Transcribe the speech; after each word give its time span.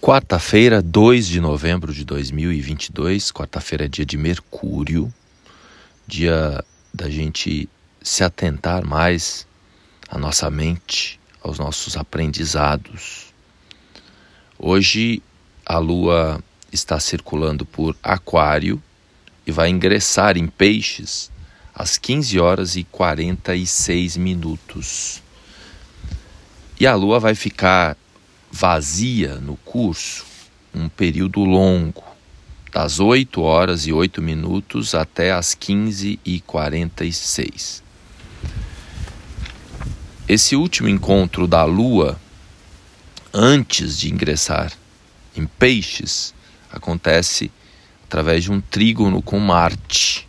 Quarta-feira, 0.00 0.80
2 0.80 1.26
de 1.26 1.40
novembro 1.40 1.92
de 1.92 2.04
2022, 2.04 3.32
quarta-feira 3.32 3.86
é 3.86 3.88
dia 3.88 4.06
de 4.06 4.16
Mercúrio, 4.16 5.12
dia 6.06 6.64
da 6.94 7.10
gente 7.10 7.68
se 8.00 8.22
atentar 8.22 8.86
mais 8.86 9.44
à 10.08 10.16
nossa 10.16 10.48
mente, 10.50 11.18
aos 11.42 11.58
nossos 11.58 11.96
aprendizados. 11.96 13.34
Hoje 14.56 15.20
a 15.66 15.78
lua 15.78 16.40
está 16.72 17.00
circulando 17.00 17.66
por 17.66 17.96
Aquário 18.00 18.80
e 19.44 19.50
vai 19.50 19.68
ingressar 19.68 20.36
em 20.38 20.46
Peixes 20.46 21.28
às 21.74 21.98
15 21.98 22.38
horas 22.38 22.76
e 22.76 22.84
46 22.84 24.16
minutos. 24.16 25.20
E 26.78 26.86
a 26.86 26.94
lua 26.94 27.18
vai 27.18 27.34
ficar 27.34 27.96
vazia 28.50 29.36
no 29.36 29.56
curso 29.56 30.26
um 30.74 30.88
período 30.88 31.44
longo, 31.44 32.04
das 32.72 33.00
8 33.00 33.40
horas 33.40 33.86
e 33.86 33.92
8 33.92 34.20
minutos 34.20 34.94
até 34.94 35.32
as 35.32 35.54
15 35.54 36.20
e 36.24 36.40
46. 36.40 37.82
Esse 40.28 40.54
último 40.54 40.88
encontro 40.88 41.46
da 41.46 41.64
Lua, 41.64 42.20
antes 43.32 43.98
de 43.98 44.12
ingressar 44.12 44.72
em 45.34 45.46
Peixes, 45.46 46.34
acontece 46.70 47.50
através 48.04 48.44
de 48.44 48.52
um 48.52 48.60
trígono 48.60 49.22
com 49.22 49.38
Marte. 49.38 50.28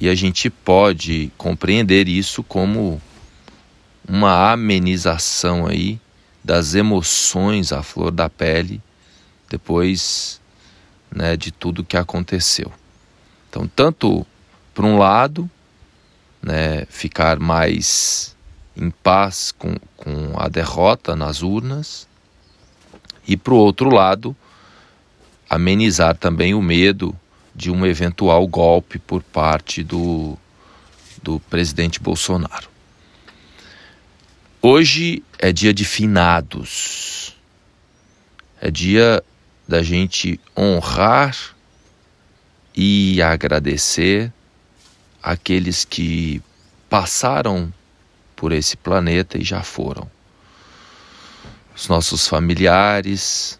E 0.00 0.08
a 0.08 0.14
gente 0.14 0.48
pode 0.48 1.30
compreender 1.36 2.08
isso 2.08 2.42
como 2.42 3.00
uma 4.08 4.52
amenização 4.52 5.66
aí 5.66 6.00
das 6.42 6.74
emoções 6.74 7.72
à 7.72 7.82
flor 7.82 8.10
da 8.10 8.28
pele 8.28 8.80
depois 9.48 10.40
né, 11.10 11.36
de 11.36 11.50
tudo 11.50 11.84
que 11.84 11.96
aconteceu. 11.96 12.72
Então, 13.48 13.66
tanto 13.66 14.24
por 14.72 14.84
um 14.84 14.96
lado, 14.96 15.50
né, 16.40 16.86
ficar 16.86 17.38
mais 17.38 18.36
em 18.76 18.90
paz 18.90 19.52
com, 19.52 19.74
com 19.96 20.32
a 20.38 20.48
derrota 20.48 21.16
nas 21.16 21.42
urnas, 21.42 22.08
e 23.26 23.36
por 23.36 23.54
outro 23.54 23.92
lado, 23.92 24.34
amenizar 25.48 26.16
também 26.16 26.54
o 26.54 26.62
medo 26.62 27.14
de 27.54 27.70
um 27.70 27.84
eventual 27.84 28.46
golpe 28.46 28.98
por 28.98 29.22
parte 29.22 29.82
do, 29.82 30.38
do 31.22 31.40
presidente 31.40 32.00
Bolsonaro. 32.00 32.69
Hoje 34.62 35.22
é 35.38 35.52
dia 35.52 35.72
de 35.72 35.86
finados. 35.86 37.34
É 38.60 38.70
dia 38.70 39.24
da 39.66 39.82
gente 39.82 40.38
honrar 40.54 41.34
e 42.76 43.22
agradecer 43.22 44.30
aqueles 45.22 45.86
que 45.86 46.42
passaram 46.90 47.72
por 48.36 48.52
esse 48.52 48.76
planeta 48.76 49.38
e 49.38 49.42
já 49.42 49.62
foram. 49.62 50.10
Os 51.74 51.88
nossos 51.88 52.28
familiares, 52.28 53.58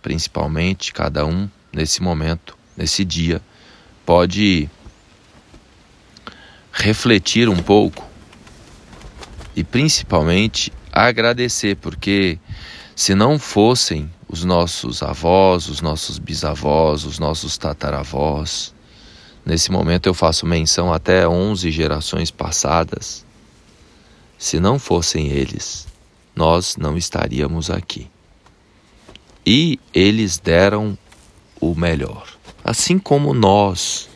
principalmente, 0.00 0.92
cada 0.92 1.26
um 1.26 1.50
nesse 1.72 2.00
momento, 2.00 2.56
nesse 2.76 3.04
dia, 3.04 3.42
pode 4.06 4.70
refletir 6.70 7.48
um 7.48 7.60
pouco 7.60 8.07
e 9.58 9.64
principalmente 9.64 10.72
agradecer, 10.92 11.74
porque 11.78 12.38
se 12.94 13.12
não 13.12 13.40
fossem 13.40 14.08
os 14.28 14.44
nossos 14.44 15.02
avós, 15.02 15.68
os 15.68 15.80
nossos 15.80 16.16
bisavós, 16.16 17.04
os 17.04 17.18
nossos 17.18 17.58
tataravós, 17.58 18.72
nesse 19.44 19.72
momento 19.72 20.06
eu 20.06 20.14
faço 20.14 20.46
menção 20.46 20.92
até 20.92 21.26
11 21.26 21.72
gerações 21.72 22.30
passadas, 22.30 23.26
se 24.38 24.60
não 24.60 24.78
fossem 24.78 25.26
eles, 25.26 25.88
nós 26.36 26.76
não 26.76 26.96
estaríamos 26.96 27.68
aqui. 27.68 28.08
E 29.44 29.80
eles 29.92 30.38
deram 30.38 30.96
o 31.60 31.74
melhor. 31.74 32.28
Assim 32.62 32.96
como 32.96 33.34
nós 33.34 34.08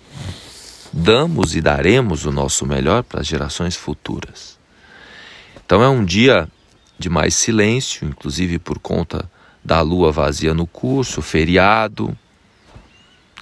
damos 0.92 1.56
e 1.56 1.60
daremos 1.60 2.26
o 2.26 2.30
nosso 2.30 2.64
melhor 2.64 3.02
para 3.02 3.22
as 3.22 3.26
gerações 3.26 3.74
futuras. 3.74 4.61
Então 5.72 5.82
é 5.82 5.88
um 5.88 6.04
dia 6.04 6.46
de 6.98 7.08
mais 7.08 7.34
silêncio, 7.34 8.06
inclusive 8.06 8.58
por 8.58 8.78
conta 8.78 9.26
da 9.64 9.80
lua 9.80 10.12
vazia 10.12 10.52
no 10.52 10.66
curso, 10.66 11.22
feriado. 11.22 12.14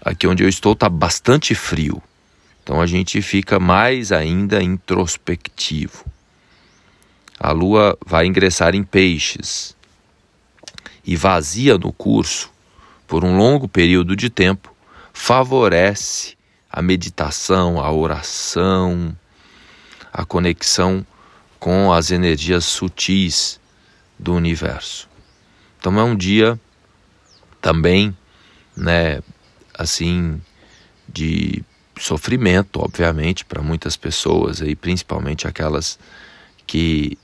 Aqui 0.01 0.29
onde 0.29 0.45
eu 0.45 0.49
estou 0.49 0.75
está 0.75 0.89
bastante 0.89 1.57
frio, 1.57 2.01
então 2.63 2.81
a 2.81 2.87
gente 2.87 3.21
fica 3.21 3.59
mais 3.59 4.13
ainda 4.13 4.63
introspectivo. 4.63 6.05
A 7.37 7.51
lua 7.51 7.99
vai 8.07 8.27
ingressar 8.27 8.77
em 8.77 8.85
peixes 8.85 9.77
e 11.05 11.17
vazia 11.17 11.77
no 11.77 11.93
curso 11.93 12.49
por 13.09 13.25
um 13.25 13.37
longo 13.37 13.67
período 13.67 14.15
de 14.15 14.31
tempo 14.31 14.73
favorece 15.12 16.37
a 16.71 16.81
meditação, 16.81 17.81
a 17.81 17.91
oração, 17.91 19.17
a 20.12 20.25
conexão 20.25 21.05
com 21.60 21.93
as 21.93 22.10
energias 22.10 22.65
sutis 22.65 23.60
do 24.19 24.34
universo. 24.34 25.09
Então 25.78 25.97
é 26.00 26.03
um 26.03 26.16
dia 26.16 26.59
também, 27.60 28.16
né, 28.75 29.21
assim, 29.75 30.41
de 31.06 31.62
sofrimento, 31.99 32.81
obviamente, 32.81 33.44
para 33.44 33.62
muitas 33.62 33.94
pessoas 33.97 34.62
aí, 34.62 34.75
principalmente 34.75 35.47
aquelas 35.47 35.99
que 36.66 37.19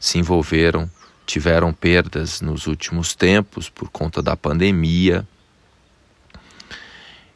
se 0.00 0.18
envolveram, 0.18 0.90
tiveram 1.26 1.72
perdas 1.72 2.40
nos 2.40 2.66
últimos 2.66 3.14
tempos 3.14 3.68
por 3.68 3.90
conta 3.90 4.22
da 4.22 4.34
pandemia. 4.34 5.26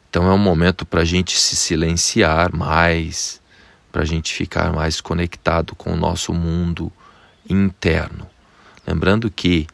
Então 0.09 0.27
é 0.27 0.33
um 0.33 0.39
momento 0.39 0.85
para 0.85 1.01
a 1.01 1.05
gente 1.05 1.37
se 1.37 1.55
silenciar 1.55 2.55
mais, 2.55 3.39
para 3.91 4.03
a 4.03 4.05
gente 4.05 4.33
ficar 4.33 4.71
mais 4.73 5.01
conectado 5.01 5.75
com 5.75 5.93
o 5.93 5.97
nosso 5.97 6.33
mundo 6.33 6.91
interno. 7.49 8.27
Lembrando 8.85 9.29
que 9.29 9.67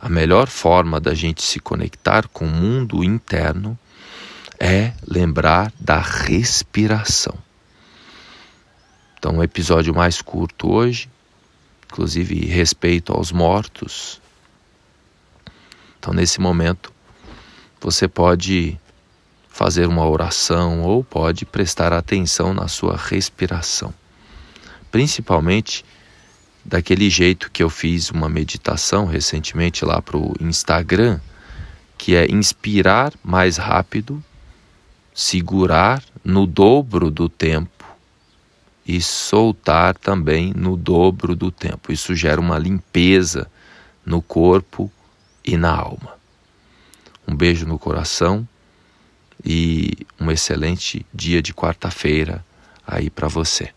a 0.00 0.08
melhor 0.08 0.48
forma 0.48 1.00
da 1.00 1.14
gente 1.14 1.42
se 1.42 1.58
conectar 1.58 2.28
com 2.28 2.44
o 2.44 2.50
mundo 2.50 3.02
interno 3.02 3.78
é 4.58 4.92
lembrar 5.06 5.72
da 5.78 5.98
respiração. 5.98 7.34
Então, 9.18 9.36
um 9.36 9.42
episódio 9.42 9.94
mais 9.94 10.20
curto 10.20 10.70
hoje, 10.70 11.08
inclusive 11.86 12.46
respeito 12.46 13.12
aos 13.12 13.32
mortos. 13.32 14.20
Então, 15.98 16.12
nesse 16.12 16.40
momento, 16.40 16.92
você 17.80 18.06
pode 18.06 18.78
fazer 19.56 19.88
uma 19.88 20.06
oração 20.06 20.82
ou 20.82 21.02
pode 21.02 21.46
prestar 21.46 21.90
atenção 21.90 22.52
na 22.52 22.68
sua 22.68 22.94
respiração. 22.94 23.92
Principalmente 24.92 25.82
daquele 26.62 27.08
jeito 27.08 27.50
que 27.50 27.62
eu 27.62 27.70
fiz 27.70 28.10
uma 28.10 28.28
meditação 28.28 29.06
recentemente 29.06 29.82
lá 29.82 30.02
para 30.02 30.18
o 30.18 30.34
Instagram, 30.38 31.18
que 31.96 32.14
é 32.14 32.30
inspirar 32.30 33.14
mais 33.24 33.56
rápido, 33.56 34.22
segurar 35.14 36.04
no 36.22 36.46
dobro 36.46 37.10
do 37.10 37.26
tempo 37.26 37.86
e 38.86 39.00
soltar 39.00 39.96
também 39.96 40.52
no 40.54 40.76
dobro 40.76 41.34
do 41.34 41.50
tempo. 41.50 41.90
Isso 41.90 42.14
gera 42.14 42.38
uma 42.38 42.58
limpeza 42.58 43.50
no 44.04 44.20
corpo 44.20 44.92
e 45.42 45.56
na 45.56 45.74
alma. 45.74 46.12
Um 47.26 47.34
beijo 47.34 47.64
no 47.64 47.78
coração 47.78 48.46
e 49.46 49.92
um 50.20 50.30
excelente 50.30 51.06
dia 51.14 51.40
de 51.40 51.54
quarta-feira 51.54 52.44
aí 52.84 53.08
para 53.08 53.28
você. 53.28 53.75